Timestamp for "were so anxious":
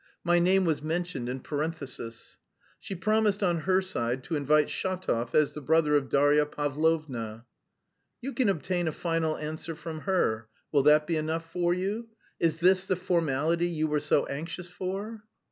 13.85-14.69